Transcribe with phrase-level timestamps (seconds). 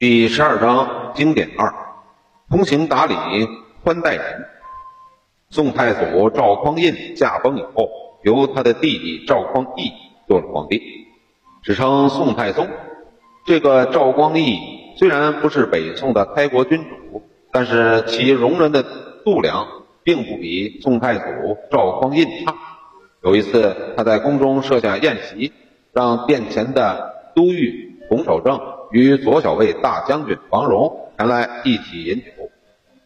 [0.00, 1.74] 第十二章经典二，
[2.48, 3.14] 通情达理，
[3.84, 4.46] 宽待人。
[5.50, 7.90] 宋太祖赵匡胤驾崩以后，
[8.22, 9.92] 由他的弟弟赵匡义
[10.26, 10.80] 做了皇帝，
[11.60, 12.66] 史称宋太宗。
[13.44, 14.58] 这个赵光义
[14.96, 17.22] 虽然不是北宋的开国君主，
[17.52, 18.82] 但是其容人的
[19.26, 19.66] 度量
[20.02, 21.24] 并不比宋太祖
[21.70, 22.54] 赵匡胤差。
[23.22, 25.52] 有一次，他在宫中设下宴席，
[25.92, 28.58] 让殿前的都御洪守正。
[28.90, 32.50] 与左小卫大将军王荣前来一起饮酒，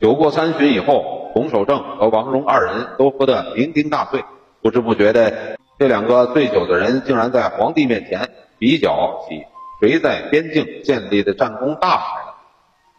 [0.00, 4.24] 酒过三巡以后，洪守正和王荣二人都喝得酩酊大醉，
[4.62, 9.44] 不知不觉的，这两个醉酒的人竟然在皇帝面前比较起
[9.80, 12.34] 谁在边境建立的战功大来了。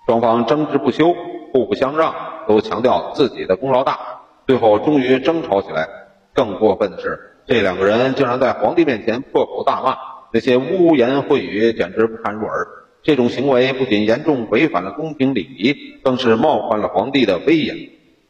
[0.05, 1.13] 双方争执不休，
[1.53, 2.13] 互不相让，
[2.47, 3.99] 都强调自己的功劳大，
[4.45, 5.87] 最后终于争吵起来。
[6.33, 10.12] 更过分的是，这两个人竟然在皇帝面前破口大骂。
[10.33, 12.67] 那些污言秽语简直不堪入耳，
[13.03, 17.77] 这种行为不仅严重违反了宫廷礼仪，更是冒犯了皇帝的威严。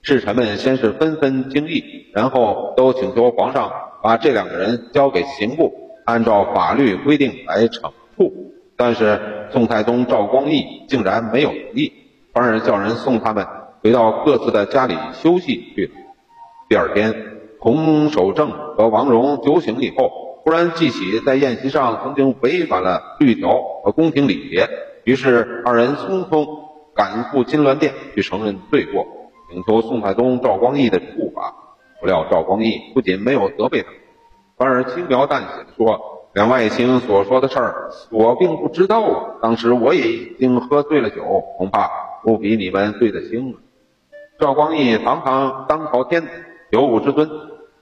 [0.02, 1.81] 侍臣们先是纷纷惊异，
[2.13, 3.72] 然后都请求皇上
[4.03, 8.52] 把这两个人交给刑部，按照法律规定来惩处。
[8.75, 11.94] 但是宋太宗赵光义竟然没有同意，
[12.33, 13.47] 反而叫人送他们
[13.81, 15.94] 回到各自的家里休息去了。
[16.67, 17.16] 第二天，
[17.59, 20.22] 洪守正和王荣酒醒以后。
[20.44, 24.67] 忽然记起在宴席上曾经违反了律条和宫廷礼节，
[25.05, 26.45] 于是二人匆匆
[26.94, 29.05] 赶赴金銮殿去承认罪过，
[29.50, 31.55] 请求宋太宗赵光义的处罚。
[32.02, 33.88] 不料赵光义不仅没有责备他，
[34.58, 36.02] 反而轻描淡写的说
[36.35, 39.39] ：“两位卿所说的事儿，我并不知道啊。
[39.41, 41.23] 当时我也已经喝醉了酒，
[41.57, 41.89] 恐怕
[42.23, 43.59] 不比你们醉得轻了。”
[44.38, 46.28] 赵光义堂堂当朝天子，
[46.72, 47.30] 有武之尊，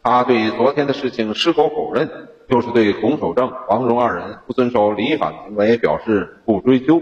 [0.04, 2.08] 他对昨天的事情矢口否认。
[2.52, 7.02] 就是对洪守正、王荣二人不遵守礼法的行为表示不追究。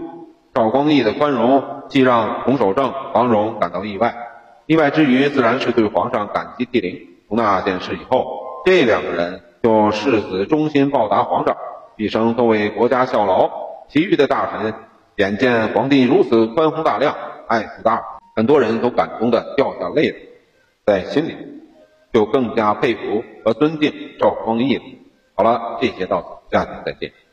[0.54, 4.14] 赵光义的宽容，既让洪守正、王荣感到意外，
[4.66, 7.00] 意外之余，自然是对皇上感激涕零。
[7.26, 8.24] 从那件事以后，
[8.64, 11.56] 这两个人就誓死忠心报答皇上，
[11.96, 13.50] 毕生都为国家效劳。
[13.88, 14.72] 其余的大臣
[15.16, 17.16] 眼见皇帝如此宽宏大量、
[17.48, 18.04] 爱子大，
[18.36, 20.10] 很多人都感动的掉下泪
[20.86, 21.36] 来，在心里
[22.12, 24.82] 就更加佩服和尊敬赵光义了。
[25.40, 27.29] 好了，这些到此，下次再见。